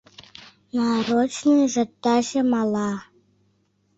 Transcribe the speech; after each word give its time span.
Нарочныйжат 0.75 1.89
таче 2.03 2.41
мала. 2.51 2.91